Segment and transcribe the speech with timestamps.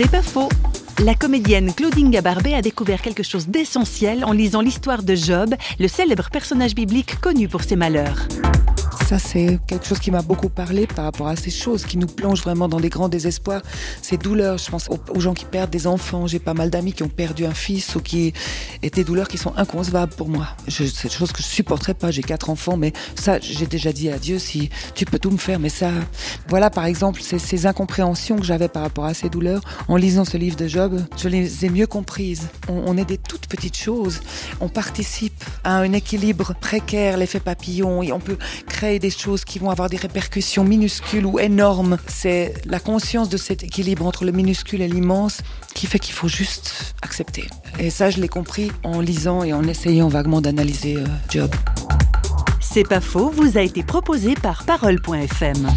[0.00, 0.48] C'est pas faux.
[1.04, 5.88] La comédienne Claudine Gabarbet a découvert quelque chose d'essentiel en lisant l'histoire de Job, le
[5.88, 8.28] célèbre personnage biblique connu pour ses malheurs.
[9.08, 12.06] Ça, c'est quelque chose qui m'a beaucoup parlé par rapport à ces choses qui nous
[12.06, 13.62] plongent vraiment dans des grands désespoirs,
[14.02, 14.58] ces douleurs.
[14.58, 16.26] Je pense aux, gens qui perdent des enfants.
[16.26, 18.34] J'ai pas mal d'amis qui ont perdu un fils ou qui
[18.82, 20.48] et des douleurs qui sont inconcevables pour moi.
[20.68, 22.10] C'est une chose que je supporterais pas.
[22.10, 25.38] J'ai quatre enfants, mais ça, j'ai déjà dit à Dieu si tu peux tout me
[25.38, 25.58] faire.
[25.58, 25.90] Mais ça,
[26.48, 30.36] voilà, par exemple, ces, incompréhensions que j'avais par rapport à ces douleurs en lisant ce
[30.36, 32.48] livre de Job, je les ai mieux comprises.
[32.68, 34.20] On, est des toutes petites choses.
[34.60, 38.36] On participe à un équilibre précaire, l'effet papillon, on peut
[38.66, 41.98] créer des choses qui vont avoir des répercussions minuscules ou énormes.
[42.06, 45.40] C'est la conscience de cet équilibre entre le minuscule et l'immense
[45.74, 47.46] qui fait qu'il faut juste accepter.
[47.78, 51.54] Et ça, je l'ai compris en lisant et en essayant vaguement d'analyser euh, Job.
[52.60, 55.68] C'est pas faux, vous a été proposé par parole.fm.